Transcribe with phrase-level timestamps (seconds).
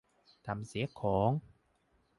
[0.45, 1.29] ทำเสียของ